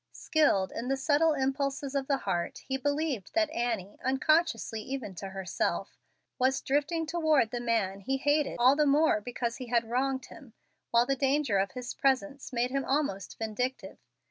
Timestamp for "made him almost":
12.51-13.37